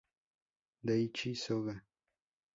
Daichi 0.87 1.35
Soga 1.37 1.75